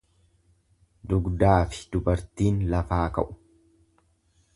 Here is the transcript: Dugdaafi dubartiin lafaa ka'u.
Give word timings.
Dugdaafi 1.11 1.83
dubartiin 1.95 2.57
lafaa 2.73 3.03
ka'u. 3.19 3.37